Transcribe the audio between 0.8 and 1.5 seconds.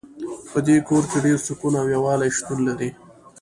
کور کې ډېر